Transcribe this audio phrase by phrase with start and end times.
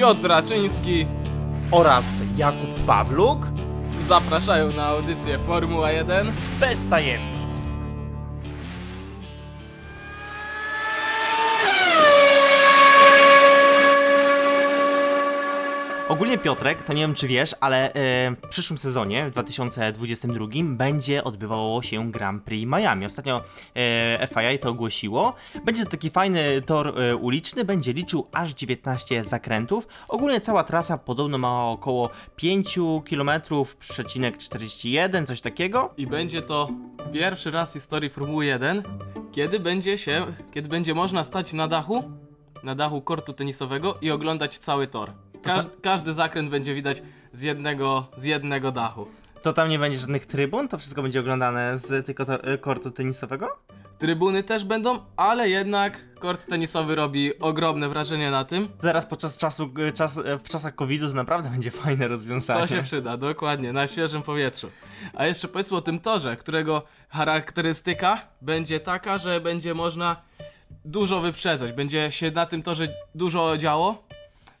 [0.00, 1.06] Piotr Raczyński
[1.70, 2.04] oraz
[2.36, 3.46] Jakub Pawluk
[4.08, 6.32] zapraszają na audycję Formuła 1.
[6.60, 7.39] bez tajemnic.
[16.10, 21.24] Ogólnie Piotrek, to nie wiem czy wiesz, ale e, w przyszłym sezonie, w 2022, będzie
[21.24, 23.06] odbywało się Grand Prix Miami.
[23.06, 23.42] Ostatnio
[23.76, 25.34] e, FIA to ogłosiło.
[25.64, 29.88] Będzie to taki fajny tor e, uliczny, będzie liczył aż 19 zakrętów.
[30.08, 32.78] Ogólnie cała trasa podobno ma około 5
[33.10, 33.30] km,
[33.78, 35.94] przecinek 41, coś takiego.
[35.96, 36.68] I będzie to
[37.12, 38.82] pierwszy raz w historii Formuły 1,
[39.32, 42.10] kiedy będzie się, kiedy będzie można stać na dachu,
[42.62, 45.29] na dachu kortu tenisowego i oglądać cały tor.
[45.42, 49.06] Każ, każdy zakręt będzie widać z jednego, z jednego dachu.
[49.42, 52.90] To tam nie będzie żadnych trybun, to wszystko będzie oglądane z tylko to, e, kortu
[52.90, 53.58] tenisowego?
[53.98, 58.68] Trybuny też będą, ale jednak kort tenisowy robi ogromne wrażenie na tym.
[58.80, 62.60] Teraz podczas czasu, e, czas, e, w czasach COVID-u to naprawdę będzie fajne rozwiązanie.
[62.60, 64.70] To się przyda, dokładnie, na świeżym powietrzu.
[65.14, 70.16] A jeszcze powiedzmy o tym torze, którego charakterystyka będzie taka, że będzie można
[70.84, 71.72] dużo wyprzedzać.
[71.72, 74.09] Będzie się na tym torze dużo działo.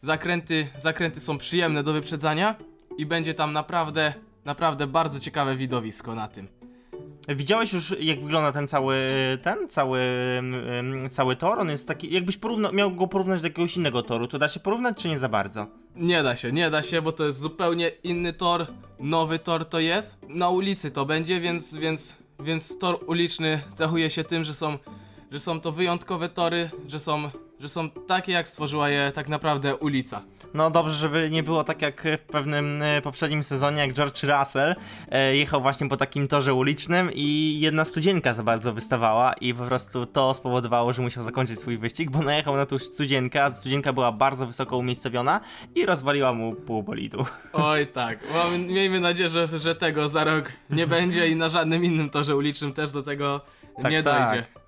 [0.02, 2.54] Zakręty, zakręty są przyjemne do wyprzedzania
[2.98, 6.48] i będzie tam naprawdę, naprawdę bardzo ciekawe widowisko na tym.
[7.28, 8.96] Widziałeś już jak wygląda ten cały,
[9.42, 10.00] ten cały,
[11.10, 11.58] cały tor?
[11.58, 14.60] On jest taki, jakbyś porówna, miał go porównać do jakiegoś innego toru, to da się
[14.60, 15.66] porównać czy nie za bardzo?
[15.96, 18.66] Nie da się, nie da się, bo to jest zupełnie inny tor,
[18.98, 20.18] nowy tor to jest.
[20.28, 24.78] Na ulicy to będzie, więc, więc, więc tor uliczny cechuje się tym, że są,
[25.30, 27.30] że są to wyjątkowe tory, że są,
[27.60, 30.22] że są takie jak stworzyła je tak naprawdę ulica.
[30.54, 34.74] No dobrze, żeby nie było tak jak w pewnym e, poprzednim sezonie, jak George Russell
[35.10, 39.64] e, jechał właśnie po takim torze ulicznym i jedna studzienka za bardzo wystawała i po
[39.64, 43.92] prostu to spowodowało, że musiał zakończyć swój wyścig, bo najechał na tą studzienkę, a studzienka
[43.92, 45.40] była bardzo wysoko umiejscowiona
[45.74, 47.26] i rozwaliła mu pół bolidu.
[47.52, 51.84] Oj tak, Mamy, miejmy nadzieję, że, że tego za rok nie będzie i na żadnym
[51.84, 53.40] innym torze ulicznym też do tego
[53.90, 54.44] nie dojdzie.
[54.52, 54.59] Tak.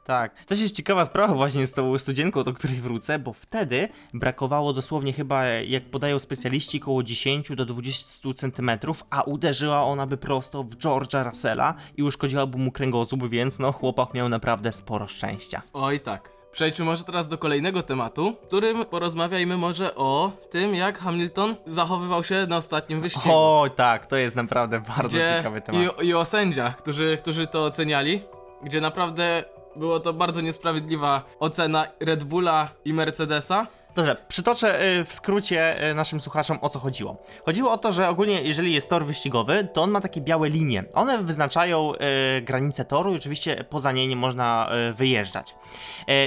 [0.47, 5.13] To jest ciekawa sprawa właśnie z tą studzienką, do której wrócę, bo wtedy brakowało dosłownie
[5.13, 10.77] chyba, jak podają specjaliści, około 10 do 20 centymetrów, a uderzyła ona by prosto w
[10.77, 15.63] George'a Russella i uszkodziłaby mu kręgosłup, więc no chłopak miał naprawdę sporo szczęścia.
[15.73, 16.43] Oj tak.
[16.53, 22.25] Przejdźmy może teraz do kolejnego tematu, w którym porozmawiajmy może o tym, jak Hamilton zachowywał
[22.25, 23.35] się na ostatnim wyścigu.
[23.35, 26.03] O tak, to jest naprawdę bardzo ciekawy temat.
[26.03, 28.23] I, I o sędziach, którzy, którzy to oceniali,
[28.63, 29.45] gdzie naprawdę
[29.77, 33.67] było to bardzo niesprawiedliwa ocena Red Bulla i Mercedesa.
[33.95, 37.17] Dobrze, przytoczę y, w skrócie y, naszym słuchaczom o co chodziło.
[37.45, 40.85] Chodziło o to, że ogólnie jeżeli jest tor wyścigowy, to on ma takie białe linie.
[40.95, 45.55] One wyznaczają y, granice toru i oczywiście poza nie nie można wyjeżdżać.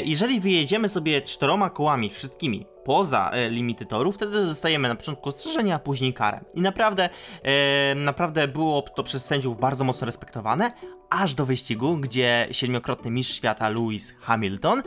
[0.06, 5.76] Jeżeli wyjedziemy sobie czteroma kołami wszystkimi poza e, limity toru, wtedy dostajemy na początku ostrzeżenie,
[5.76, 6.40] a później karę.
[6.54, 7.10] I naprawdę,
[7.44, 10.72] e, naprawdę było to przez sędziów bardzo mocno respektowane,
[11.10, 14.84] aż do wyścigu, gdzie siedmiokrotny mistrz świata Lewis Hamilton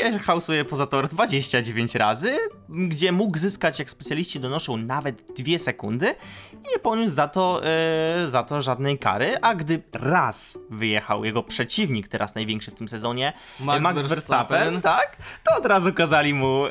[0.00, 2.36] wyjechał sobie poza tor 29 razy,
[2.68, 6.14] gdzie mógł zyskać, jak specjaliści donoszą, nawet 2 sekundy
[6.52, 11.42] i nie poniósł za to, e, za to żadnej kary, a gdy raz wyjechał jego
[11.42, 14.80] przeciwnik, teraz największy w tym sezonie, Max Max, Verstappen, Verstappen.
[14.80, 16.70] tak, to od razu kazali mu e,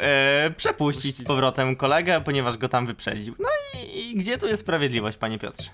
[0.61, 3.35] przepuścić z powrotem kolegę, ponieważ go tam wyprzedził.
[3.39, 3.49] No
[3.81, 5.69] i, i gdzie tu jest sprawiedliwość, panie Piotrze?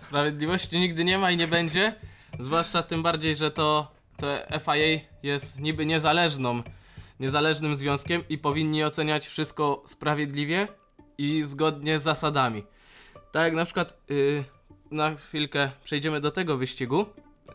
[0.00, 1.94] Sprawiedliwości nigdy nie ma i nie będzie,
[2.40, 4.26] zwłaszcza tym bardziej, że to, to
[4.60, 6.62] FIA jest niby niezależną,
[7.20, 10.68] niezależnym związkiem i powinni oceniać wszystko sprawiedliwie
[11.18, 12.62] i zgodnie z zasadami.
[13.32, 14.44] Tak jak na przykład yy,
[14.90, 17.06] na chwilkę przejdziemy do tego wyścigu,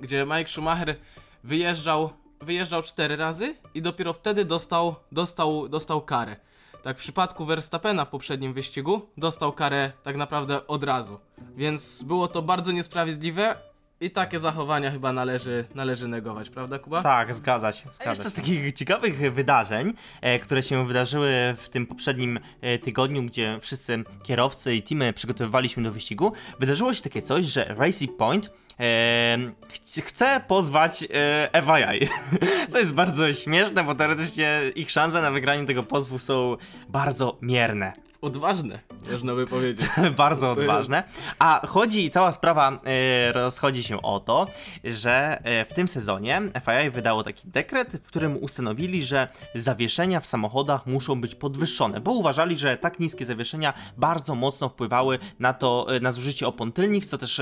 [0.02, 0.96] gdzie Mike Schumacher
[1.44, 2.09] wyjeżdżał,
[2.42, 6.50] wyjeżdżał cztery razy i dopiero wtedy dostał, dostał, dostał karę.
[6.81, 11.19] Tak w przypadku Verstappena w poprzednim wyścigu dostał karę tak naprawdę od razu.
[11.56, 13.56] Więc było to bardzo niesprawiedliwe
[14.01, 17.03] i takie zachowania chyba należy, należy negować, prawda Kuba?
[17.03, 17.89] Tak, zgadza się.
[18.06, 23.23] A jeszcze z takich ciekawych wydarzeń, e, które się wydarzyły w tym poprzednim e, tygodniu,
[23.23, 28.49] gdzie wszyscy kierowcy i teamy przygotowywaliśmy do wyścigu, wydarzyło się takie coś, że Racing Point
[28.79, 29.37] e,
[29.70, 31.05] ch- chce pozwać
[31.53, 32.08] e, FIA.
[32.72, 36.58] Co jest bardzo śmieszne, bo teoretycznie ich szanse na wygranie tego pozwu są
[36.90, 37.93] bardzo mierne.
[38.22, 38.79] Odważne,
[39.12, 39.85] można by powiedzieć.
[40.18, 41.03] bardzo odważne.
[41.40, 44.47] A chodzi, cała sprawa e, rozchodzi się o to,
[44.84, 50.28] że e, w tym sezonie FIA wydało taki dekret, w którym ustanowili, że zawieszenia w
[50.28, 55.96] samochodach muszą być podwyższone, bo uważali, że tak niskie zawieszenia bardzo mocno wpływały na to,
[55.96, 57.41] e, na zużycie opon tylnych, co też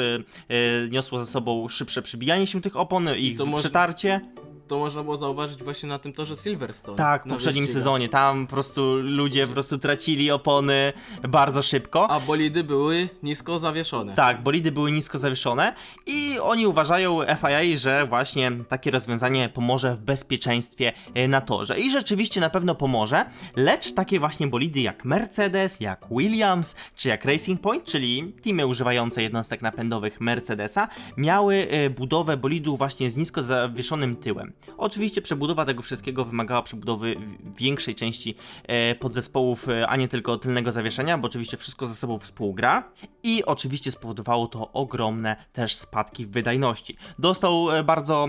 [0.89, 4.21] niosło ze sobą szybsze przybijanie się tych opon, ich to może- przetarcie.
[4.69, 6.97] To można było zauważyć właśnie na tym torze Silverstone.
[6.97, 7.83] Tak, w poprzednim wyścigach.
[7.83, 8.09] sezonie.
[8.09, 10.93] Tam po prostu ludzie po prostu tracili opony
[11.29, 12.11] bardzo szybko.
[12.11, 14.13] A bolidy były nisko zawieszone.
[14.13, 15.73] Tak, bolidy były nisko zawieszone
[16.05, 21.79] i oni uważają FIA, że właśnie takie rozwiązanie pomoże w bezpieczeństwie e, na torze.
[21.79, 23.25] I rzeczywiście na pewno pomoże,
[23.55, 29.23] lecz takie właśnie bolidy jak Mercedes, jak Williams czy jak Racing Point, czyli teamy używające
[29.23, 30.87] jednostek napędowych Mercedesa,
[31.17, 34.53] miały e, budowę bolidu właśnie z nisko zawieszonym tyłem.
[34.77, 37.15] Oczywiście przebudowa tego wszystkiego wymagała przebudowy
[37.57, 38.35] większej części
[38.67, 42.91] e, podzespołów, e, a nie tylko tylnego zawieszenia, bo oczywiście wszystko ze sobą współgra
[43.23, 46.97] i oczywiście spowodowało to ogromne też spadki w wydajności.
[47.19, 48.27] Dostał e, bardzo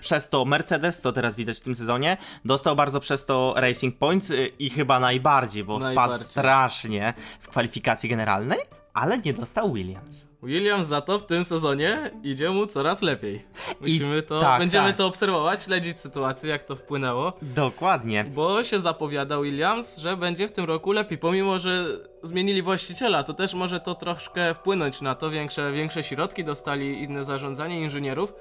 [0.00, 4.28] przez to Mercedes, co teraz widać w tym sezonie, dostał bardzo przez to Racing Point
[4.58, 6.26] i chyba najbardziej, bo spadł Najbardziej.
[6.26, 8.58] strasznie w kwalifikacji generalnej,
[8.94, 10.26] ale nie dostał Williams.
[10.42, 13.44] Williams za to w tym sezonie idzie mu coraz lepiej.
[13.80, 14.96] Musimy to, tak, będziemy tak.
[14.96, 17.32] to obserwować, śledzić sytuację, jak to wpłynęło.
[17.42, 18.24] Dokładnie.
[18.34, 21.86] Bo się zapowiada Williams, że będzie w tym roku lepiej, pomimo że
[22.22, 27.24] zmienili właściciela, to też może to troszkę wpłynąć na to, większe, większe środki dostali inne
[27.24, 28.32] zarządzanie inżynierów,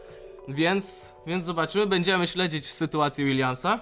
[0.47, 3.79] więc, więc zobaczymy, będziemy śledzić sytuację Williamsa.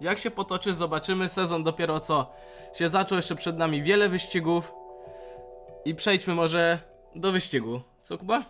[0.00, 2.32] Jak się potoczy, zobaczymy, sezon dopiero co
[2.74, 4.72] się zaczął, jeszcze przed nami wiele wyścigów
[5.84, 6.78] i przejdźmy może
[7.14, 7.80] do wyścigu.
[8.02, 8.44] Co Kuba?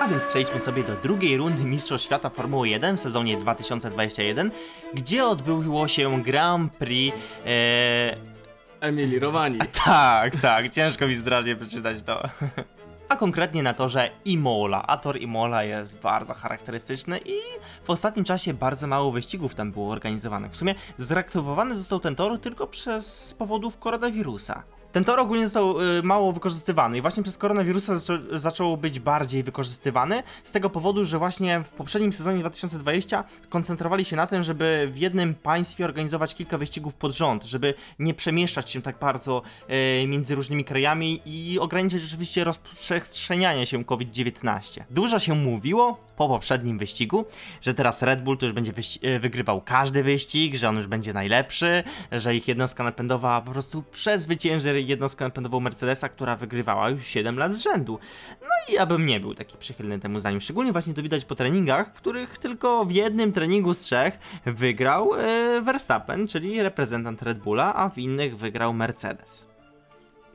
[0.00, 4.50] A więc przejdźmy sobie do drugiej rundy Mistrzostw Świata Formuły 1 w sezonie 2021,
[4.94, 7.16] gdzie odbyło się Grand Prix.
[7.46, 8.16] E,
[8.80, 9.58] Emilii Romani.
[9.84, 12.22] tak, tak, ciężko mi zdradzie przeczytać to.
[13.08, 14.82] A konkretnie na torze Imola.
[14.86, 17.38] A tor Imola jest bardzo charakterystyczny i
[17.84, 20.52] w ostatnim czasie bardzo mało wyścigów tam było organizowanych.
[20.52, 24.62] W sumie zreaktywowany został ten tor tylko przez powodów koronawirusa.
[24.96, 29.42] Ten tor ogólnie został y, mało wykorzystywany i właśnie przez koronawirusa zaczą, zaczął być bardziej
[29.42, 34.90] wykorzystywany z tego powodu, że właśnie w poprzednim sezonie 2020 koncentrowali się na tym, żeby
[34.92, 39.42] w jednym państwie organizować kilka wyścigów pod rząd, żeby nie przemieszczać się tak bardzo
[40.02, 44.80] y, między różnymi krajami i ograniczyć rzeczywiście rozprzestrzenianie się COVID-19.
[44.90, 47.24] Dużo się mówiło po poprzednim wyścigu,
[47.60, 48.72] że teraz Red Bull to już będzie
[49.04, 53.82] y, wygrywał każdy wyścig, że on już będzie najlepszy, że ich jednostka napędowa po prostu
[53.92, 57.98] przezwycięży jednostkę napędową Mercedesa, która wygrywała już 7 lat z rzędu.
[58.40, 60.40] No i ja bym nie był taki przychylny temu zdaniu.
[60.40, 65.14] Szczególnie właśnie to widać po treningach, w których tylko w jednym treningu z trzech wygrał
[65.14, 69.46] e, Verstappen, czyli reprezentant Red Bulla, a w innych wygrał Mercedes.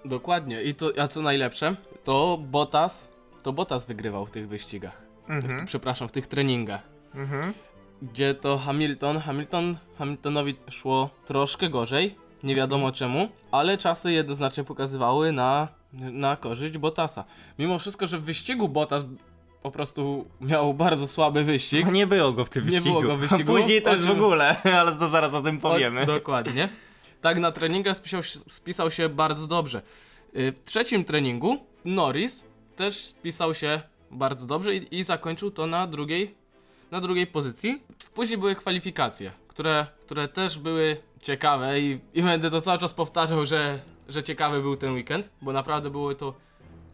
[0.05, 0.63] Dokładnie.
[0.63, 3.07] I to, a co najlepsze, to Bottas,
[3.43, 5.01] to Bottas wygrywał w tych wyścigach.
[5.29, 6.81] W, przepraszam, w tych treningach.
[7.15, 7.53] Mhm.
[8.01, 15.31] Gdzie to Hamilton, Hamilton, Hamiltonowi szło troszkę gorzej, nie wiadomo czemu, ale czasy jednoznacznie pokazywały
[15.31, 17.23] na, na korzyść Bottasa.
[17.59, 19.05] Mimo wszystko, że w wyścigu Bottas
[19.63, 19.71] po
[20.41, 21.85] miał bardzo słaby wyścig.
[21.85, 23.01] No nie było go w tym Nie wyścigu.
[23.01, 23.53] było go w wyścigu.
[23.55, 26.01] Później też O w czym- ogóle, ale to zaraz o tym powiemy.
[26.01, 26.69] O, dokładnie.
[27.21, 29.81] Tak, na treningach spisał, się- spisał się bardzo dobrze.
[30.35, 32.43] Y, W trzecim treningu Norris
[32.75, 36.35] też spisał się bardzo dobrze i, i zakończył to na drugiej,
[36.91, 37.81] na drugiej pozycji.
[38.13, 43.45] Później były kwalifikacje, które, które też były ciekawe i, i będę to cały czas powtarzał,
[43.45, 43.79] że,
[44.09, 46.33] że ciekawy był ten weekend, bo naprawdę były to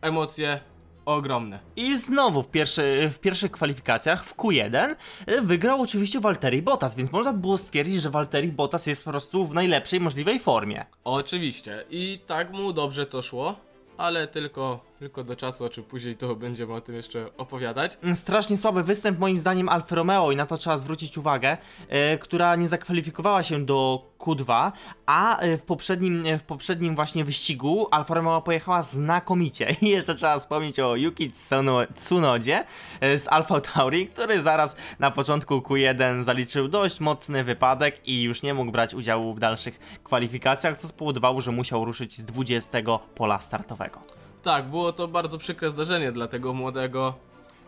[0.02, 0.60] emocje
[1.06, 1.60] ogromne.
[1.76, 4.96] I znowu w, pierwszy, w pierwszych kwalifikacjach w Q1
[5.30, 9.46] y, wygrał oczywiście Valtteri Bottas, więc można było stwierdzić, że Valtteri Bottas jest po prostu
[9.46, 10.86] w najlepszej możliwej formie.
[11.04, 11.84] Oczywiście.
[11.90, 13.56] I tak mu dobrze to szło,
[13.98, 17.98] ale tylko, tylko do czasu, o czym później to będziemy o tym jeszcze opowiadać.
[18.16, 21.58] Strasznie słaby występ moim zdaniem Alfa Romeo i na to trzeba zwrócić uwagę,
[21.90, 24.72] e, która nie zakwalifikowała się do Q2,
[25.06, 29.76] a e, w poprzednim, e, w poprzednim właśnie wyścigu Alfa Romeo pojechała znakomicie.
[29.82, 32.64] I jeszcze trzeba wspomnieć o Yuki Tsuno, Tsunodzie
[33.02, 38.54] z Alfa Tauri, który zaraz na początku Q1 zaliczył dość mocny wypadek i już nie
[38.54, 42.78] mógł brać udziału w dalszych kwalifikacjach, co spowodowało, że musiał ruszyć z 20
[43.16, 44.17] pola startowego.
[44.44, 47.14] Tak, było to bardzo przykre zdarzenie dla tego młodego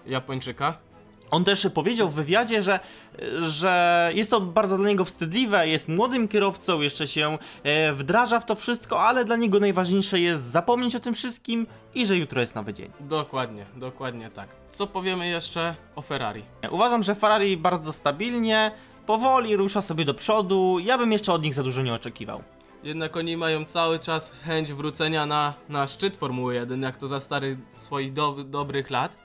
[0.06, 0.78] Japończyka.
[1.32, 2.80] On też powiedział w wywiadzie, że,
[3.42, 8.46] że jest to bardzo dla niego wstydliwe, jest młodym kierowcą, jeszcze się e, wdraża w
[8.46, 12.56] to wszystko, ale dla niego najważniejsze jest zapomnieć o tym wszystkim i że jutro jest
[12.56, 12.92] nowy dzień.
[13.00, 14.50] Dokładnie, dokładnie tak.
[14.72, 16.44] Co powiemy jeszcze o Ferrari?
[16.72, 18.72] Uważam, że Ferrari bardzo stabilnie,
[19.06, 22.44] powoli rusza sobie do przodu, ja bym jeszcze od nich za dużo nie oczekiwał.
[22.84, 27.20] Jednak oni mają cały czas chęć wrócenia na, na szczyt Formuły 1, jak to za
[27.20, 29.18] starych swoich do, dobrych lat.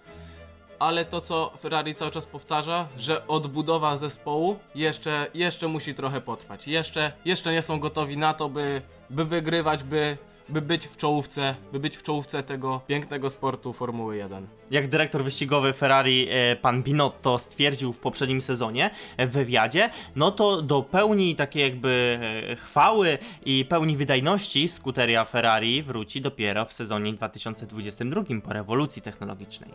[0.78, 6.68] Ale to, co Ferrari cały czas powtarza, że odbudowa zespołu jeszcze, jeszcze musi trochę potrwać.
[6.68, 11.54] Jeszcze, jeszcze nie są gotowi na to, by, by wygrywać, by, by być w czołówce,
[11.72, 14.46] by być w czołówce tego pięknego sportu Formuły 1.
[14.70, 20.30] Jak dyrektor wyścigowy Ferrari, e, pan Binotto, stwierdził w poprzednim sezonie e, w wywiadzie, no
[20.30, 22.18] to do pełni takiej jakby
[22.50, 29.70] e, chwały i pełni wydajności skuteria Ferrari wróci dopiero w sezonie 2022 po rewolucji technologicznej.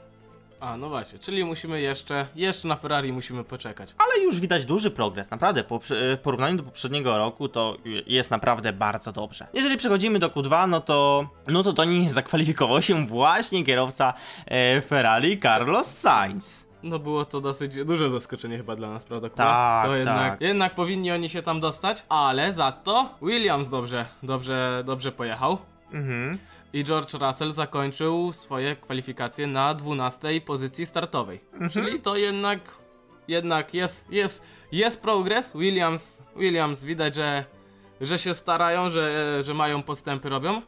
[0.62, 3.96] A, no właśnie, czyli musimy jeszcze, jeszcze na Ferrari musimy poczekać.
[3.98, 5.64] Ale już widać duży progres, naprawdę.
[5.90, 9.48] W porównaniu do poprzedniego roku to jest naprawdę bardzo dobrze.
[9.54, 14.14] Jeżeli przechodzimy do Q2, no to no to do niej zakwalifikował się właśnie kierowca
[14.46, 16.70] e, Ferrari Carlos Sainz.
[16.84, 19.30] No było to dosyć duże zaskoczenie chyba dla nas, prawda?
[19.30, 19.44] Kuba?
[19.44, 20.42] Tak, to jednak, tak.
[20.42, 25.58] jednak powinni oni się tam dostać, ale za to Williams dobrze, dobrze, dobrze pojechał.
[25.92, 26.38] Mhm.
[26.74, 31.40] I George Russell zakończył swoje kwalifikacje na 12 pozycji startowej.
[31.54, 31.70] Mhm.
[31.70, 32.60] Czyli to jednak,
[33.28, 35.54] jednak jest, jest, jest progres.
[35.58, 37.46] Williams, Williams widać, że,
[38.02, 40.62] że się starają, że, że mają postępy robią.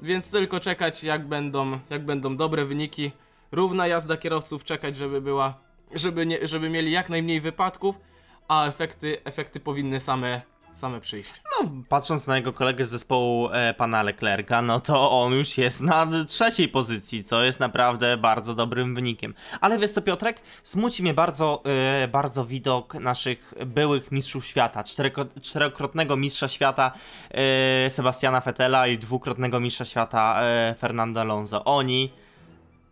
[0.00, 3.12] Więc tylko czekać jak będą, jak będą dobre wyniki.
[3.52, 5.54] Równa jazda kierowców, czekać żeby była,
[5.92, 8.00] żeby, nie, żeby mieli jak najmniej wypadków,
[8.48, 10.42] a efekty, efekty powinny same,
[10.74, 11.32] same przyjść.
[11.44, 15.80] No, patrząc na jego kolegę z zespołu e, pana Leclerca, no to on już jest
[15.80, 19.34] na trzeciej pozycji, co jest naprawdę bardzo dobrym wynikiem.
[19.60, 20.40] Ale wiesz co, Piotrek?
[20.62, 21.62] Smuci mnie bardzo,
[22.02, 24.84] e, bardzo widok naszych byłych mistrzów świata.
[24.84, 26.92] Cztereko, czterokrotnego mistrza świata
[27.30, 31.64] e, Sebastiana Vettela i dwukrotnego mistrza świata e, Fernando Alonso.
[31.64, 32.12] Oni,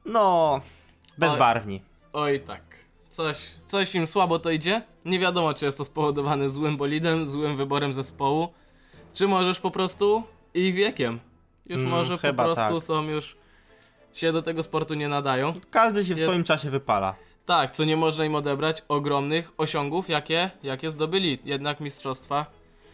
[0.07, 0.61] no,
[1.19, 1.83] bezbarwni.
[2.13, 2.72] Oj tak.
[3.13, 4.83] Coś, coś im słabo to idzie.
[5.05, 8.49] Nie wiadomo, czy jest to spowodowane złym bolidem, złym wyborem zespołu,
[9.15, 10.23] czy możesz po prostu
[10.55, 11.21] ich wiekiem.
[11.67, 12.83] Już Mm, może po prostu tak.
[12.83, 13.37] są już
[14.13, 15.55] się do tego sportu nie nadają.
[15.71, 17.15] Każdy się w Jest- swoim czasie wypala.
[17.47, 21.39] Tak, co nie można im odebrać ogromnych osiągów, jakie, jakie zdobyli.
[21.45, 22.47] Jednak mistrzostwa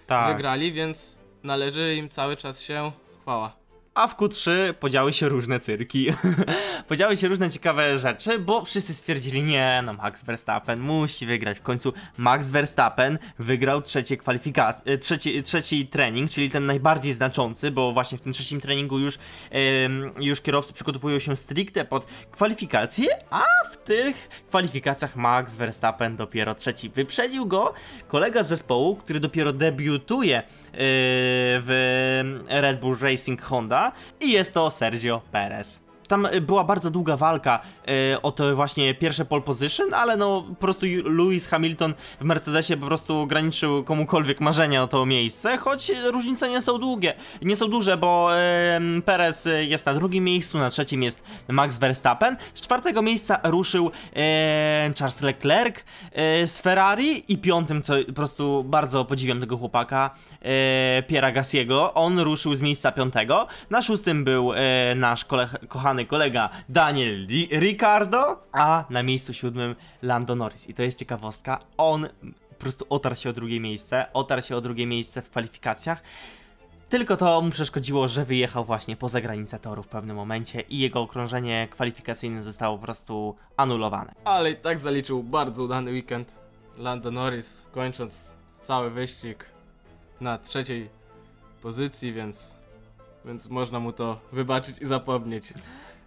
[0.07, 0.37] Tak.
[0.37, 3.57] wygrali, więc należy im cały czas się chwała.
[3.99, 6.07] A w Q3 podziały się różne cyrki.
[6.89, 11.59] podziały się różne ciekawe rzeczy, bo wszyscy stwierdzili, nie, no Max Verstappen musi wygrać.
[11.59, 17.93] W końcu Max Verstappen wygrał trzecie kwalifikacje, trzeci, trzeci trening, czyli ten najbardziej znaczący, bo
[17.93, 19.19] właśnie w tym trzecim treningu już,
[20.21, 26.91] już kierowcy przygotowują się stricte pod kwalifikacje, a w tych kwalifikacjach Max Verstappen dopiero trzeci.
[26.91, 27.75] Wyprzedził go
[28.09, 30.43] kolega z zespołu, który dopiero debiutuje
[30.81, 35.88] w Red Bull Racing Honda i jest to Sergio Perez.
[36.09, 37.61] Tam y, była bardzo długa walka
[38.15, 42.77] y, o to właśnie pierwsze pole position, ale no po prostu Lewis Hamilton w Mercedesie
[42.77, 47.69] po prostu graniczył komukolwiek marzenia o to miejsce, choć różnice nie są długie, nie są
[47.69, 48.31] duże, bo
[48.99, 53.87] y, Perez jest na drugim miejscu, na trzecim jest Max Verstappen, z czwartego miejsca ruszył
[53.87, 53.91] y,
[54.99, 60.11] Charles Leclerc y, z Ferrari i piątym, co po prostu bardzo podziwiam tego chłopaka,
[60.99, 64.53] y, Piera Gassiego, on ruszył z miejsca piątego, na szóstym był
[64.97, 70.69] nasz kole kochany kolega Daniel Di Ricardo, a na miejscu siódmym Lando Norris.
[70.69, 72.09] I to jest ciekawostka, on
[72.49, 76.03] po prostu otarł się o drugie miejsce, otarł się o drugie miejsce w kwalifikacjach.
[76.89, 81.01] Tylko to mu przeszkodziło, że wyjechał właśnie poza granicę toru w pewnym momencie i jego
[81.01, 84.15] okrążenie kwalifikacyjne zostało po prostu anulowane.
[84.25, 86.35] Ale i tak zaliczył bardzo udany weekend.
[86.79, 89.45] Lando Norris kończąc cały wyścig
[90.21, 90.89] na trzeciej
[91.63, 92.57] pozycji, więc,
[93.25, 95.53] więc można mu to wybaczyć i zapomnieć.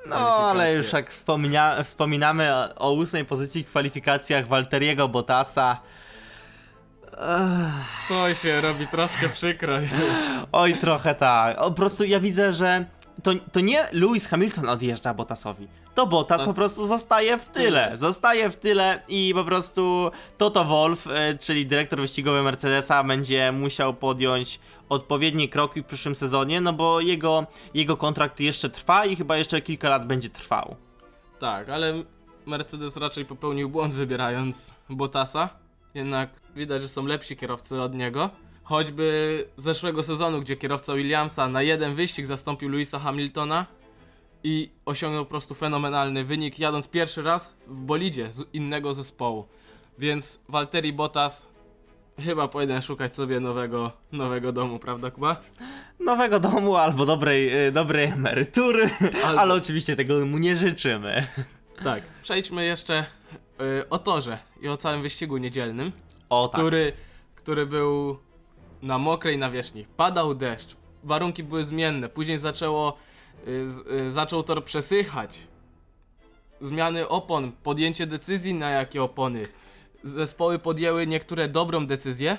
[0.05, 5.77] No, ale już jak wspomina, wspominamy o, o ósmej pozycji w kwalifikacjach Walteriego Bottasa.
[7.12, 9.91] Ech, To się robi troszkę przykro już.
[10.51, 11.58] oj, trochę tak.
[11.58, 12.86] O, po prostu ja widzę, że
[13.24, 15.67] to, to nie Lewis Hamilton odjeżdża Bottasowi.
[15.95, 17.91] To Bottas po prostu zostaje w tyle.
[17.95, 23.93] Zostaje w tyle i po prostu Toto Wolff, e, czyli dyrektor wyścigowy Mercedesa, będzie musiał
[23.93, 29.38] podjąć odpowiednie kroki w przyszłym sezonie, no bo jego, jego kontrakt jeszcze trwa i chyba
[29.38, 30.75] jeszcze kilka lat będzie trwał.
[31.39, 32.03] Tak, ale
[32.45, 35.50] Mercedes raczej popełnił błąd wybierając Bottasa.
[35.93, 38.29] Jednak widać, że są lepsi kierowcy od niego.
[38.63, 43.65] Choćby zeszłego sezonu, gdzie kierowca Williamsa na jeden wyścig zastąpił Louisa Hamiltona
[44.43, 49.48] i osiągnął po prostu fenomenalny wynik, jadąc pierwszy raz w bolidzie z innego zespołu.
[50.00, 51.48] Więc Valtteri Bottas
[52.19, 55.41] chyba powinien szukać sobie nowego, nowego domu, prawda Kuba?
[56.00, 58.89] nowego domu albo dobrej, y, dobrej emerytury,
[59.24, 61.27] Albo- ale oczywiście tego mu nie życzymy.
[61.83, 62.03] Tak.
[62.21, 63.05] Przejdźmy jeszcze
[63.81, 65.91] y, o torze i o całym wyścigu niedzielnym.
[66.29, 66.62] O tak.
[66.62, 66.93] który,
[67.36, 68.17] który był
[68.81, 69.86] na mokrej nawierzchni.
[69.98, 72.98] Padał deszcz, warunki były zmienne, później zaczęło,
[73.45, 75.39] z, y, zaczął tor przesychać.
[76.60, 79.48] Zmiany opon, podjęcie decyzji na jakie opony.
[80.03, 82.38] Zespoły podjęły niektóre dobrą decyzję,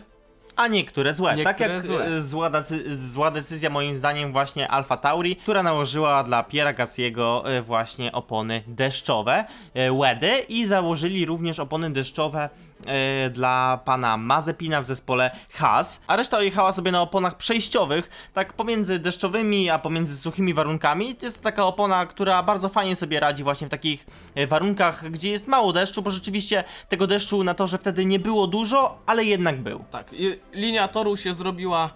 [0.57, 1.29] a niektóre złe.
[1.29, 2.05] tak Niektóre jak złe.
[2.07, 7.45] e, Zła, decy- zła decyzja moim zdaniem właśnie Alfa Tauri, która nałożyła dla Piera Gassiego
[7.67, 9.45] właśnie opony deszczowe,
[9.91, 12.51] łedy i założyli również opony deszczowe
[12.87, 18.53] e, dla pana Mazepina w zespole Haas, a reszta jechała sobie na oponach przejściowych, tak
[18.53, 21.15] pomiędzy deszczowymi a pomiędzy suchymi warunkami.
[21.15, 25.11] To jest to taka opona, która bardzo fajnie sobie radzi właśnie w takich e, warunkach,
[25.11, 29.25] gdzie jest mało deszczu, bo rzeczywiście tego deszczu na torze wtedy nie było dużo, ale
[29.25, 29.85] jednak był.
[29.91, 30.11] Tak,
[30.53, 31.91] linia toru się zrobiła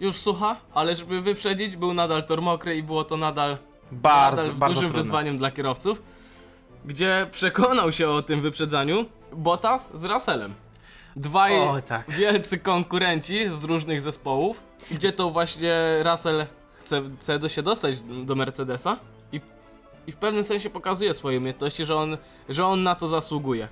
[0.00, 3.58] już sucha, ale żeby wyprzedzić, był nadal tor mokry i było to nadal,
[3.92, 5.02] Bardzo, nadal bardzo dużym trudne.
[5.02, 6.02] wyzwaniem dla kierowców,
[6.84, 9.04] gdzie przekonał się o tym wyprzedzaniu
[9.36, 10.54] Bottas z Russellem.
[11.16, 12.10] Dwaj O, tak.
[12.10, 16.46] wielcy konkurenci z różnych zespołów, gdzie to właśnie Russell
[16.80, 18.98] chce, chce się dostać do Mercedesa
[19.32, 19.40] i,
[20.06, 22.16] i w pewnym sensie pokazuje swoje umiejętności, że on,
[22.48, 23.68] że on na to zasługuje.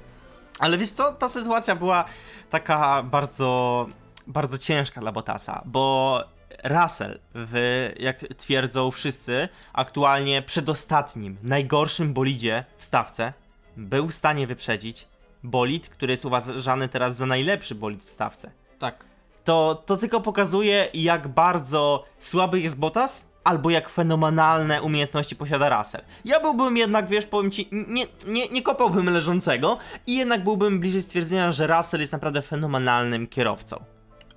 [0.59, 2.05] Ale wiesz co, ta sytuacja była
[2.51, 3.87] taka bardzo,
[4.27, 6.25] bardzo ciężka dla Bottasa, bo
[6.65, 13.33] Russell, w, jak twierdzą wszyscy, aktualnie przedostatnim, najgorszym bolidzie w stawce,
[13.77, 15.09] był w stanie wyprzedzić
[15.45, 18.51] bolid, który jest uważany teraz za najlepszy bolid w stawce.
[18.79, 19.05] Tak.
[19.45, 26.05] To, to tylko pokazuje, jak bardzo słaby jest Bottas, albo jak fenomenalne umiejętności posiada Russell.
[26.25, 31.03] Ja byłbym jednak, wiesz, powiem ci, nie, nie, nie kopałbym leżącego i jednak byłbym bliżej
[31.03, 33.85] stwierdzenia, że Russell jest naprawdę fenomenalnym kierowcą.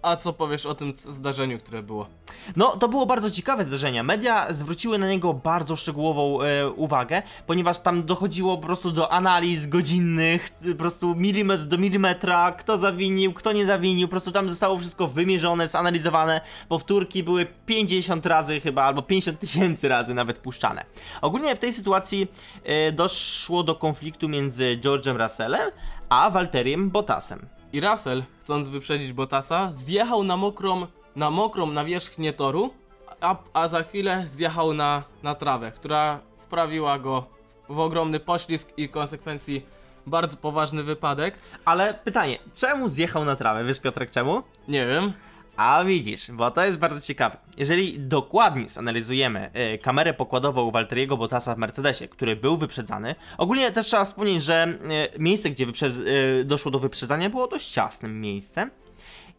[0.07, 2.07] A co powiesz o tym zdarzeniu, które było?
[2.55, 4.03] No, to było bardzo ciekawe zdarzenie.
[4.03, 9.67] Media zwróciły na niego bardzo szczegółową e, uwagę, ponieważ tam dochodziło po prostu do analiz
[9.67, 14.77] godzinnych, po prostu milimetr do milimetra, kto zawinił, kto nie zawinił, po prostu tam zostało
[14.77, 16.41] wszystko wymierzone, zanalizowane.
[16.69, 20.85] Powtórki były 50 razy chyba, albo 50 tysięcy razy nawet puszczane.
[21.21, 22.27] Ogólnie w tej sytuacji
[22.63, 25.71] e, doszło do konfliktu między George'em Russellem
[26.09, 27.56] a Walteriem Bottasem.
[27.74, 32.74] I Russell, chcąc wyprzedzić Bottasa, zjechał na mokrą, na mokrą nawierzchnię toru,
[33.21, 37.25] a, a za chwilę zjechał na, na trawę, która wprawiła go
[37.69, 39.65] w ogromny poślizg i w konsekwencji
[40.05, 41.39] bardzo poważny wypadek.
[41.65, 43.63] Ale pytanie, czemu zjechał na trawę?
[43.63, 44.44] Wiesz Piotrek czemu?
[44.68, 45.13] Nie wiem,
[45.57, 47.37] A widzisz, bo to jest bardzo ciekawe.
[47.57, 53.85] Jeżeli dokładnie zanalizujemy y, kamerę pokładową Walteriego Bottasa w Mercedesie, który był wyprzedzany, ogólnie też
[53.85, 54.77] trzeba wspomnieć, że
[55.15, 55.65] y, miejsce, gdzie
[56.39, 58.72] y, doszło do wyprzedzania, było dość ciasnym miejscem.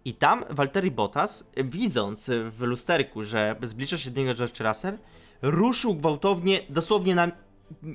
[0.04, 4.98] I tam Walteri Bottas, widząc w lusterku, że zbliża się do niego George Russell,
[5.42, 7.32] ruszył gwałtownie, dosłownie na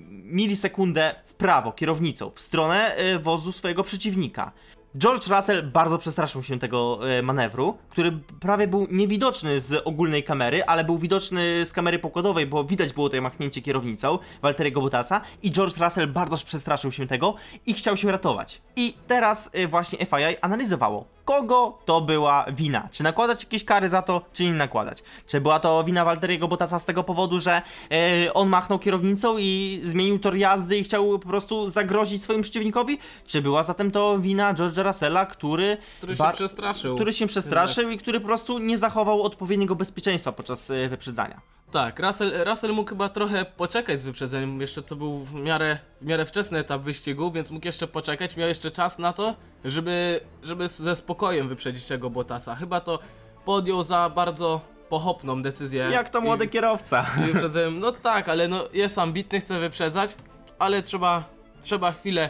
[0.09, 4.51] milisekundę w prawo kierownicą, w stronę y, wozu swojego przeciwnika.
[4.97, 10.63] George Russell bardzo przestraszył się tego e, manewru, który prawie był niewidoczny z ogólnej kamery,
[10.63, 15.51] ale był widoczny z kamery pokładowej, bo widać było to machnięcie kierownicą Walteriego Bottasa i
[15.51, 18.61] George Russell bardzo przestraszył się tego i chciał się ratować.
[18.75, 22.89] I teraz e, właśnie FIA analizowało, kogo to była wina.
[22.91, 25.03] Czy nakładać jakieś kary za to, czy nie nakładać.
[25.27, 29.79] Czy była to wina Walteriego Bottasa z tego powodu, że e, on machnął kierownicą i
[29.83, 32.97] zmienił tor jazdy i chciał po prostu zagrozić swoim przeciwnikowi?
[33.27, 36.95] Czy była zatem to wina George'a Russella, który, który się przestraszył.
[36.95, 41.41] który się przestraszył i który po prostu nie zachował odpowiedniego bezpieczeństwa podczas e, wyprzedzania?
[41.73, 46.05] Tak, Russell, Russell mógł chyba trochę poczekać z wyprzedzeniem, jeszcze to był w miarę, w
[46.05, 50.67] miarę wczesny etap wyścigu, więc mógł jeszcze poczekać, miał jeszcze czas na to, żeby, żeby
[50.67, 52.55] ze spokojem wyprzedzić tego Bottasa.
[52.55, 52.99] Chyba to
[53.45, 55.87] podjął za bardzo pochopną decyzję.
[55.91, 57.05] Jak to młody I, kierowca?
[57.19, 57.79] i wyprzedzeniem.
[57.79, 60.15] No tak, ale no jest ambitny, chce wyprzedzać,
[60.59, 61.23] ale trzeba,
[61.61, 62.29] trzeba chwilę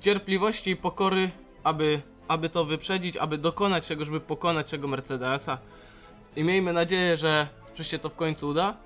[0.00, 1.30] cierpliwości i pokory,
[1.64, 5.58] aby, aby to wyprzedzić, aby dokonać czegoś, żeby pokonać tego Mercedesa.
[6.36, 8.76] I miejmy nadzieję, że, że się to w końcu uda.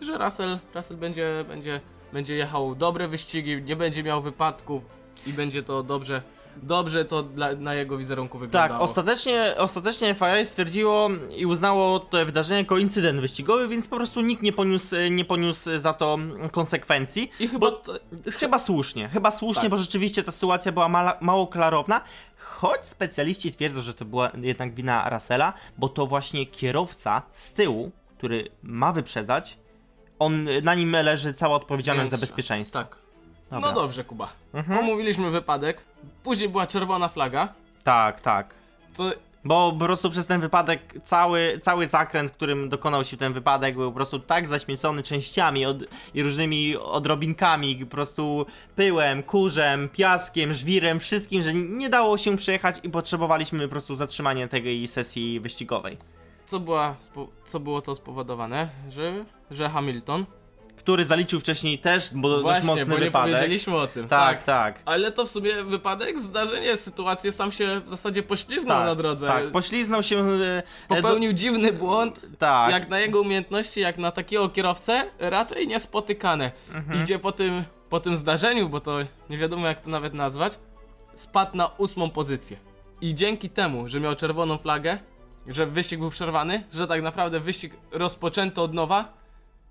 [0.00, 1.80] i Że Russell, Russell będzie, będzie,
[2.12, 4.82] będzie jechał dobre wyścigi, nie będzie miał wypadków
[5.26, 6.22] i będzie to dobrze,
[6.62, 8.80] dobrze to dla, na jego wizerunku Tak, wyglądało.
[8.84, 14.42] ostatecznie, ostatecznie FIA stwierdziło i uznało to wydarzenie jako incydent wyścigowy, więc po prostu nikt
[14.42, 16.18] nie poniósł, nie poniósł za to
[16.52, 17.30] konsekwencji.
[17.40, 17.92] I chyba bo- to,
[18.38, 19.70] Chyba słusznie, chyba słusznie, Tak.
[19.70, 22.00] bo rzeczywiście ta sytuacja była mala, mało klarowna,
[22.38, 27.90] choć specjaliści twierdzą, że to była jednak wina Russella, bo to właśnie kierowca z tyłu,
[28.20, 29.58] który ma wyprzedzać,
[30.18, 32.78] on, na nim leży cała odpowiedzialność za bezpieczeństwo.
[32.78, 32.96] tak.
[33.50, 33.68] Dobra.
[33.68, 34.32] No dobrze, Kuba.
[34.54, 34.78] Mhm.
[34.78, 35.84] Omówiliśmy wypadek,
[36.22, 37.48] później była czerwona flaga,
[37.84, 38.54] Tak, tak.
[38.92, 39.10] co
[39.44, 43.74] Bo po prostu przez ten wypadek, cały, cały zakręt, w którym dokonał się ten wypadek,
[43.74, 45.76] był po prostu tak zaśmiecony częściami od,
[46.14, 52.76] i różnymi odrobinkami, po prostu pyłem, kurzem, piaskiem, żwirem, wszystkim, że nie dało się przejechać
[52.82, 55.96] i potrzebowaliśmy po prostu zatrzymania tej sesji wyścigowej.
[56.50, 56.96] Co, była,
[57.44, 60.26] co było to spowodowane, że, że Hamilton
[60.76, 63.34] który zaliczył wcześniej też bo dość Właśnie, mocny bo nie wypadek.
[63.34, 64.08] powiedzieliśmy o tym.
[64.08, 64.82] Tak, tak.
[64.84, 69.26] Ale to w sumie wypadek, zdarzenie, sytuację, sam się w zasadzie poślizgnął Tak, na drodze.
[69.26, 70.18] tak, pośliznął się.
[70.18, 75.68] e, Popełnił dziwny błąd, Do, tak, jak na jego umiejętności, jak na takiego kierowcę, raczej
[75.68, 76.52] niespotykane.
[76.74, 77.02] Mhm.
[77.04, 78.98] Idzie po tym, po tym zdarzeniu, bo to
[79.30, 80.58] nie wiadomo jak to nawet nazwać,
[81.14, 82.56] spadł na ósmą pozycję.
[83.00, 84.98] I dzięki temu, że miał czerwoną flagę,
[85.50, 89.20] że wyścig był przerwany, że tak naprawdę wyścig rozpoczęto od nowa,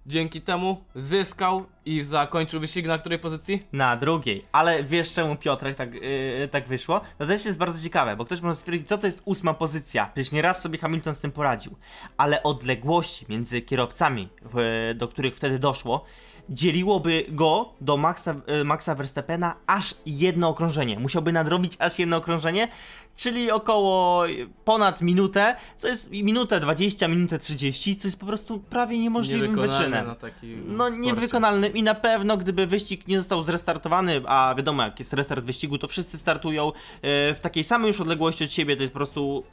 [0.05, 3.63] dzięki temu zyskał i zakończył wyścig na której pozycji?
[3.73, 4.41] na drugiej.
[4.51, 7.01] Ale wiesz czemu Piotrek tak, yy, tak wyszło?
[7.17, 10.09] To też jest bardzo ciekawe, bo ktoś może stwierdzić, co to jest ósma pozycja.
[10.13, 11.75] Przecież nieraz sobie Hamilton z tym poradził.
[12.17, 16.05] Ale odległości między kierowcami, w, do których wtedy doszło,
[16.49, 20.99] dzieliłoby go do Maxa, y, Maxa Verstappena aż jedno okrążenie.
[20.99, 22.67] Musiałby nadrobić aż jedno okrążenie,
[23.15, 24.23] czyli około
[24.65, 29.91] ponad minutę, co jest minutę 20, minutę 30, co jest po prostu prawie niemożliwym wyczynem.
[30.07, 30.15] na
[30.67, 30.99] No sporcie.
[31.09, 35.77] niewykonalnym i na pewno gdyby wyścig nie został zrestartowany, a wiadomo jak jest restart wyścigu,
[35.77, 36.71] to wszyscy startują e,
[37.33, 39.43] w takiej samej już odległości od siebie, to jest po prostu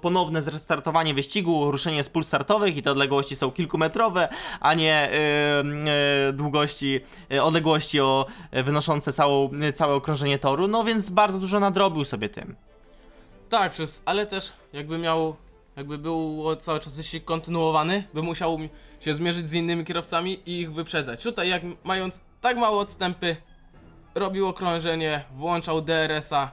[0.00, 4.28] ponowne zrestartowanie wyścigu, ruszenie z pól startowych i te odległości są kilkumetrowe,
[4.60, 5.14] a nie e,
[6.28, 7.00] e, długości,
[7.32, 12.04] e, odległości o, e, wynoszące całą, e, całe okrążenie toru, no więc bardzo dużo nadrobił
[12.04, 12.56] sobie tym.
[13.48, 15.36] Tak, przez, ale też jakby miał,
[15.76, 18.58] jakby był cały czas wyścig kontynuowany, by musiał
[19.00, 21.22] się zmierzyć z innymi kierowcami i ich wyprzedzać.
[21.22, 23.36] Tutaj jak mając tak małe odstępy,
[24.14, 26.50] robił okrążenie, włączał DRS-a,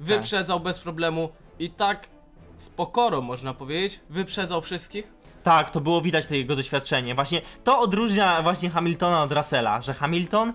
[0.00, 2.08] wyprzedzał bez problemu i tak
[2.56, 5.12] z pokorą można powiedzieć, wyprzedzał wszystkich.
[5.42, 7.14] Tak, to było widać to jego doświadczenie.
[7.14, 10.52] Właśnie to odróżnia właśnie Hamiltona od Russella, że Hamilton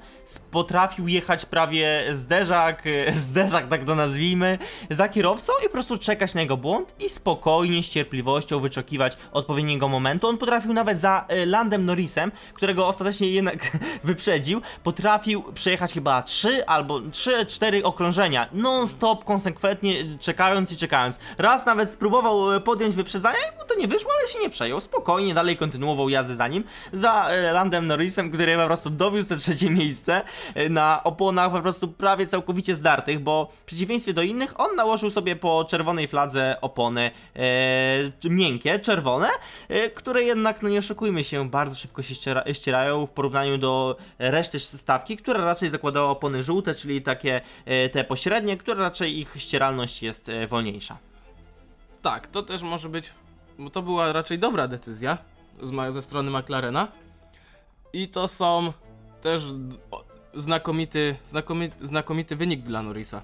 [0.51, 2.83] potrafił jechać prawie zderzak,
[3.17, 4.57] zderzak tak to nazwijmy,
[4.89, 9.87] za kierowcą i po prostu czekać na jego błąd i spokojnie, z cierpliwością wyczekiwać odpowiedniego
[9.87, 10.27] momentu.
[10.27, 16.65] On potrafił nawet za e, Landem Norrisem, którego ostatecznie jednak wyprzedził, potrafił przejechać chyba 3
[16.65, 21.19] albo 3-4 okrążenia, non-stop, konsekwentnie czekając i czekając.
[21.37, 24.74] Raz nawet spróbował e, podjąć wyprzedzanie, mu to nie wyszło, ale się nie przejął.
[24.81, 29.35] Spokojnie dalej kontynuował jazdę za nim, za e, Landem Norrisem, który po prostu dowiózł te
[29.35, 30.21] trzecie miejsce
[30.55, 35.09] e, na oponach po prostu prawie całkowicie zdartych, bo w przeciwieństwie do innych, on nałożył
[35.09, 39.29] sobie po czerwonej fladze opony e, miękkie, czerwone,
[39.69, 43.97] e, które jednak, no nie oszukujmy się, bardzo szybko się ściera, ścierają w porównaniu do
[44.19, 49.35] reszty stawki, która raczej zakładała opony żółte, czyli takie e, te pośrednie, które raczej ich
[49.37, 50.97] ścieralność jest e, wolniejsza.
[52.01, 53.13] Tak, to też może być,
[53.59, 55.17] bo to była raczej dobra decyzja
[55.61, 56.87] z, ze strony McLarena.
[57.93, 58.73] I to są
[59.21, 59.43] też
[60.33, 63.21] znakomity, znakomity, znakomity wynik dla Norrisa.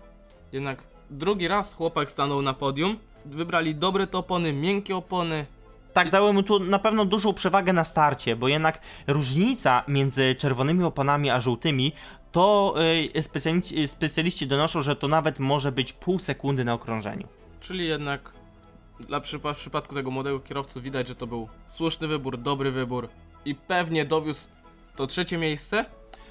[0.52, 2.98] Jednak drugi raz chłopak stanął na podium.
[3.26, 5.46] Wybrali dobre to opony, miękkie opony.
[5.94, 10.84] Tak, dały mu tu na pewno dużą przewagę na starcie, bo jednak różnica między czerwonymi
[10.84, 11.92] oponami a żółtymi
[12.32, 12.76] to
[13.16, 17.28] y, specjaliści, specjaliści donoszą, że to nawet może być pół sekundy na okrążeniu.
[17.60, 18.32] Czyli jednak
[19.02, 23.10] dla przypa- w przypadku tego młodego kierowcy widać, że to był słuszny wybór, dobry wybór
[23.46, 24.50] i pewnie dowiózł
[24.96, 25.86] to trzecie miejsce.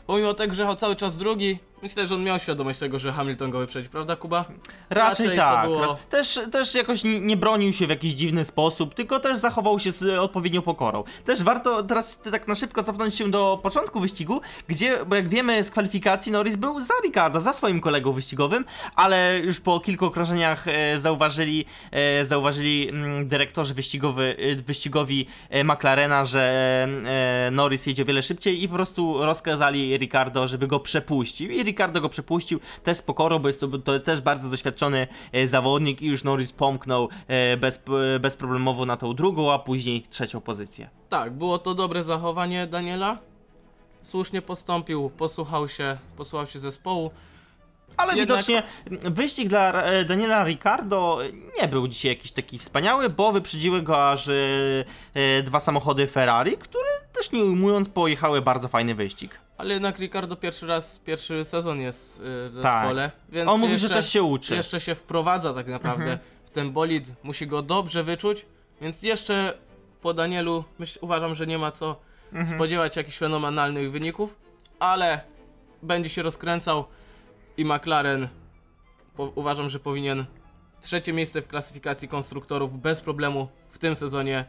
[0.06, 3.50] Pomimo tego, że jechał cały czas drugi, myślę, że on miał świadomość tego, że Hamilton
[3.50, 4.44] go wyprzedzi, prawda Kuba?
[4.90, 5.66] Raczej, Raczej tak.
[5.66, 9.92] było- Też, też jakoś nie, bronił się w jakiś dziwny sposób, tylko też zachował się
[9.92, 11.04] z odpowiednią pokorą.
[11.24, 15.64] Też warto teraz tak na szybko cofnąć się do początku wyścigu, gdzie, bo jak wiemy
[15.64, 18.64] z kwalifikacji, Norris był za Ricardo, za swoim kolegą wyścigowym,
[18.96, 25.26] ale już po kilku okrążeniach e, zauważyli, e, zauważyli mm, dyrektorzy wyścigowy, e, wyścigowi
[25.64, 26.50] McLarena, że
[27.52, 31.50] Norris jedzie o wiele szybciej i po prostu rozkazali Ricardo, żeby go przepuścił.
[31.50, 35.46] I Ricardo go przepuścił też z pokorą, bo jest to, to też bardzo doświadczony e,
[35.46, 40.40] zawodnik i już Norris pomknął e, bez, e, bezproblemowo na tą drugą, a później trzecią
[40.40, 40.90] pozycję.
[41.08, 43.18] Tak, było to dobre zachowanie Daniela.
[44.02, 47.10] Słusznie postąpił, posłuchał się, posłuchał się zespołu.
[48.00, 48.62] Ale Jednak- widocznie
[49.10, 51.18] wyścig dla e, Daniela Ricardo
[51.62, 54.32] nie był dzisiaj jakiś taki wspaniały, bo wyprzedziły go aż e,
[55.14, 59.38] e, dwa samochody Ferrari, które też nie ujmując pojechały bardzo fajny wyścig.
[59.58, 62.82] Ale jednak Ricardo pierwszy raz, pierwszy sezon jest w Tak.
[62.82, 64.54] zespole, więc On mówi, jeszcze, że też się uczy.
[64.56, 66.18] jeszcze się wprowadza tak naprawdę Mhm.
[66.44, 68.46] w ten bolid, musi go dobrze wyczuć,
[68.80, 69.54] więc jeszcze
[70.02, 71.96] po Danielu myśl, uważam, że nie ma co
[72.32, 72.46] Mhm.
[72.58, 74.36] spodziewać jakichś fenomenalnych wyników,
[74.78, 75.20] ale
[75.82, 76.84] będzie się rozkręcał
[77.56, 78.28] i McLaren
[79.16, 80.24] po, uważam, że powinien
[80.80, 84.44] trzecie miejsce w klasyfikacji konstruktorów bez problemu w tym sezonie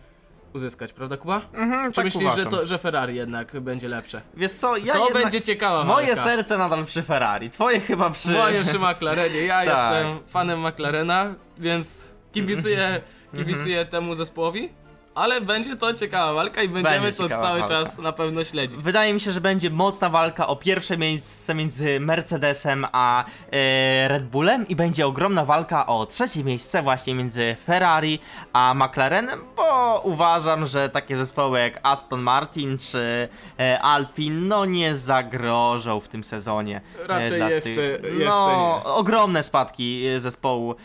[0.53, 1.41] uzyskać, prawda Kuba?
[1.53, 4.21] Mhm, Czy tak myślisz, że, to, że Ferrari jednak będzie lepsze?
[4.33, 5.23] Wiesz co, ja to jednak...
[5.23, 6.21] będzie ciekawa Moje walka.
[6.23, 8.31] serce nadal przy Ferrari, twoje chyba przy...
[8.31, 9.41] Moje przy McLarenie.
[9.41, 9.95] Ja Tak.
[9.95, 13.01] jestem fanem McLarena, więc kibicuję,
[13.37, 13.87] kibicuję Mhm.
[13.91, 14.69] temu zespołowi.
[15.15, 17.67] Ale będzie to ciekawa walka i będziemy Będzie to cały walka.
[17.67, 18.81] czas na pewno śledzić.
[18.81, 24.23] Wydaje mi się, że będzie mocna walka o pierwsze miejsce między Mercedesem a e, Red
[24.27, 28.19] Bullem i będzie ogromna walka o trzecie miejsce właśnie między Ferrari
[28.53, 34.95] a McLarenem, bo uważam, że takie zespoły jak Aston Martin czy e, Alpine no nie
[34.95, 36.81] zagrożą w tym sezonie.
[37.03, 38.91] e, Raczej jeszcze- tych, jeszcze no, nie.
[38.93, 40.75] ogromne spadki zespołu,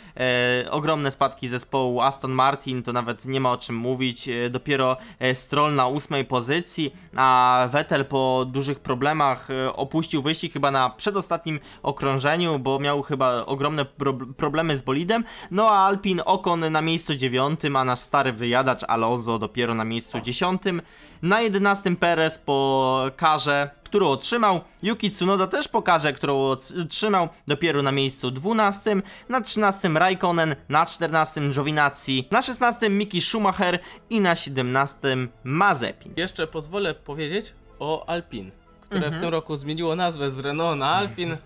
[0.71, 5.35] ogromne spadki zespołu Aston Martin, to nawet nie ma o czym mówić, e, dopiero e,
[5.35, 11.61] Stroll na ósmej pozycji, a Vettel po dużych problemach e, opuścił wyścig chyba na przedostatnim
[11.83, 17.15] okrążeniu, bo miał chyba ogromne pro problemy z bolidem, no a Alpin Ocon na miejscu
[17.15, 20.83] dziewiątym, a nasz stary wyjadacz Alonso dopiero na miejscu dziesiątym,
[21.23, 24.61] na jedenastym Perez po karze którą otrzymał.
[24.83, 26.41] Yuki Tsunoda też po karze, którą
[26.83, 28.97] otrzymał dopiero na miejscu 12,
[29.29, 33.79] na 13 Raikkonen, na 14 Giovinazzi, na 16 Miki Schumacher
[34.11, 36.13] i na 17 Mazepin.
[36.17, 39.21] Jeszcze pozwolę powiedzieć o Alpin, które Mhm.
[39.21, 41.37] w tym roku zmieniło nazwę z Renault na Alpin,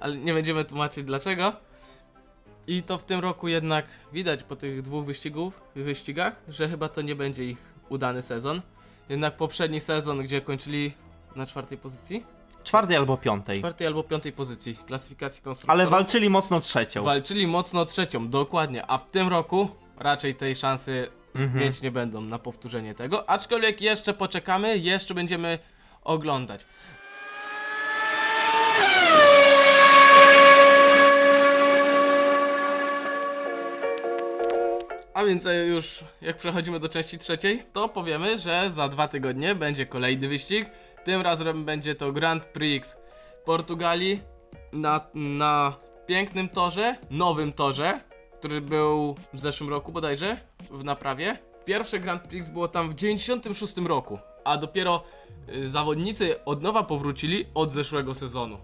[0.00, 1.52] ale nie będziemy tłumaczyć dlaczego.
[2.66, 7.02] I to w tym roku jednak widać po tych dwóch wyścigów, wyścigach, że chyba to
[7.02, 8.60] nie będzie ich udany sezon.
[9.08, 10.92] Jednak poprzedni sezon, gdzie kończyli
[11.36, 12.24] na czwartej pozycji,
[12.64, 13.58] Czwartej albo piątej.
[13.58, 15.80] czwartej albo piątej pozycji klasyfikacji konstruktorów.
[15.80, 17.02] Ale walczyli mocno trzecią.
[17.04, 19.68] Walczyli mocno trzecią, dokładnie, a w tym roku
[19.98, 21.64] raczej tej szansy Mhm.
[21.64, 25.58] mieć nie będą na powtórzenie tego, aczkolwiek jeszcze poczekamy, jeszcze będziemy
[26.04, 26.64] oglądać.
[35.14, 39.54] A więc e, już jak przechodzimy do części trzeciej, to powiemy, że za dwa tygodnie
[39.54, 40.66] będzie kolejny wyścig.
[41.04, 42.96] Tym razem będzie to Grand Prix
[43.44, 44.20] Portugalii
[44.72, 48.00] na, na pięknym torze, nowym torze,
[48.38, 50.36] który był w zeszłym roku bodajże,
[50.70, 51.38] w naprawie.
[51.64, 55.04] Pierwsze Grand Prix było tam w 96 roku, a dopiero
[55.48, 58.58] y, zawodnicy od nowa powrócili od zeszłego sezonu.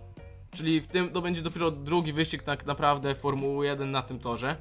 [0.51, 4.57] Czyli w tym to będzie dopiero drugi wyścig tak naprawdę Formuły 1 na tym torze.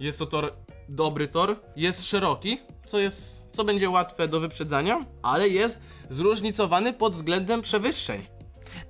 [0.00, 0.52] Jest to tor,
[0.90, 7.14] dobry tor, jest szeroki, co jest, co będzie łatwe do wyprzedzania, ale jest zróżnicowany pod
[7.14, 8.39] względem przewyższeń.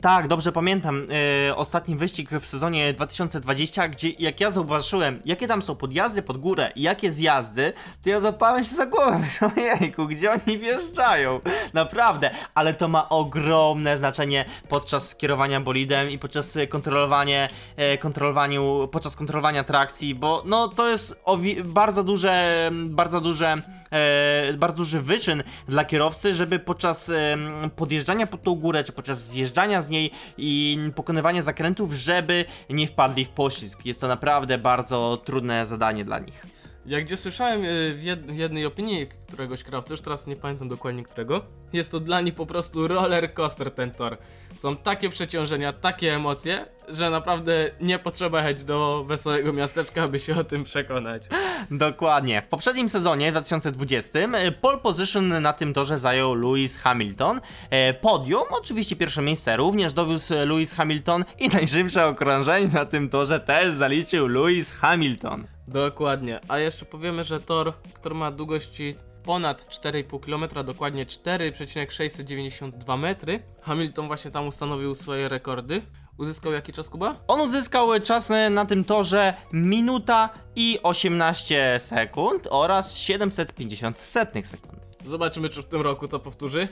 [0.01, 1.07] Tak, dobrze pamiętam
[1.49, 6.39] e, ostatni wyścig w sezonie 2020, gdzie jak ja zauważyłem, jakie tam są podjazdy pod
[6.39, 9.21] górę i jakie zjazdy, to ja zapałem się za głowę,
[9.57, 11.41] ojejku, gdzie oni wjeżdżają,
[11.73, 19.17] naprawdę, ale to ma ogromne znaczenie podczas kierowania bolidem i podczas kontrolowania, e, kontrolowaniu, podczas
[19.17, 21.23] kontrolowania trakcji, bo no to jest
[21.65, 23.57] bardzo duże, bardzo duże,
[23.93, 29.27] e, bardzo duży wyczyn dla kierowcy, żeby podczas em, podjeżdżania pod tą górę, czy podczas
[29.29, 33.87] zjeżdżania z niej i pokonywania zakrętów, żeby nie wpadli w poślizg.
[33.87, 36.60] Jest to naprawdę bardzo trudne zadanie dla nich.
[36.87, 40.69] Jak gdzie słyszałem y, w jed- w jednej opinii któregoś kierowcy, już teraz nie pamiętam
[40.69, 44.17] dokładnie którego, jest to dla nich po prostu roller coaster ten tor.
[44.57, 50.37] Są takie przeciążenia, takie emocje, że naprawdę nie potrzeba jechać do wesołego miasteczka, aby się
[50.37, 51.23] o tym przekonać.
[51.71, 52.43] Dokładnie.
[52.43, 57.41] W poprzednim sezonie, 2020, e, pole position na tym torze zajął Lewis Hamilton.
[57.71, 63.41] E, Podium, oczywiście pierwsze miejsce również dowiózł Lewis Hamilton i najszybsze okrążenie na tym torze
[63.41, 65.47] też zaliczył Lewis Hamilton.
[65.71, 66.41] Dokładnie.
[66.49, 74.07] A jeszcze powiemy, że tor, który ma długości ponad 4,5 km, dokładnie 4,692 metry, Hamilton
[74.07, 75.83] właśnie tam ustanowił swoje rekordy.
[76.19, 77.17] Uzyskał jaki czas, Kuba?
[77.29, 84.81] On uzyskał czas na tym torze minuta i 18 sekund oraz 750 setnych sekund.
[85.07, 86.69] Zobaczymy, czy w tym roku to powtórzy.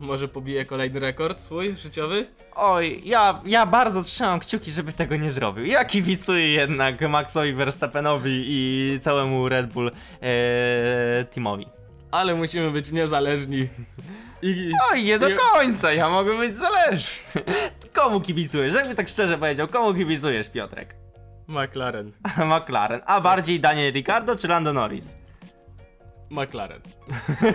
[0.00, 2.26] Może pobije kolejny rekord swój życiowy.
[2.54, 5.64] Oj, ja, ja bardzo trzymam kciuki, żeby tego nie zrobił.
[5.64, 11.66] Ja kibicuję jednak Maxowi Verstappenowi i całemu Red Bull e, teamowi.
[12.10, 13.68] Ale musimy być niezależni.
[14.42, 17.42] I Oj, nie do końca, ja mogę być zależny.
[17.94, 18.74] Komu kibicujesz?
[18.74, 20.96] Jakby tak szczerze powiedział, komu kibicujesz, Piotrek?
[21.48, 22.12] McLaren.
[22.52, 25.14] McLaren, a bardziej Daniel Ricciardo czy Lando Norris?
[26.30, 26.80] McLaren.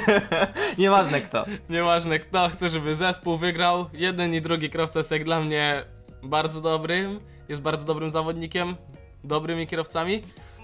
[0.78, 1.46] Nieważne kto.
[1.70, 3.86] Nieważne kto chce, żeby zespół wygrał.
[3.94, 5.84] Jeden i drugi kierowca jest jak dla mnie
[6.24, 7.20] bardzo dobrym.
[7.50, 8.76] Jest bardzo dobrym zawodnikiem.
[9.24, 10.22] Dobrymi kierowcami.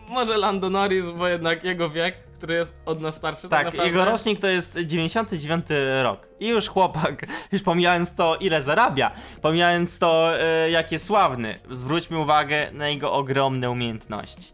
[0.09, 3.87] Może Lando Norris, bo jednak jego wiek, który jest od nas starszy, tak, Tak, naprawdę.
[3.87, 5.65] jego rocznik to jest 99
[6.03, 6.27] rok.
[6.39, 12.19] I już chłopak, już pomijając to, ile zarabia, pomijając to, e, jak jest sławny, zwróćmy
[12.19, 14.53] uwagę na jego ogromne umiejętności.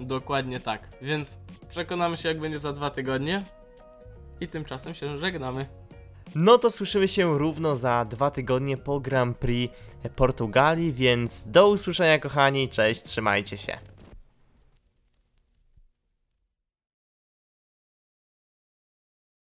[0.00, 0.88] Dokładnie tak.
[1.02, 1.38] Więc
[1.70, 3.42] przekonamy się, jak będzie za dwa tygodnie.
[4.40, 5.66] I tymczasem się żegnamy.
[6.34, 9.74] No to słyszymy się równo za dwa tygodnie po Grand Prix
[10.16, 13.89] Portugalii, więc do usłyszenia kochani, cześć, trzymajcie się.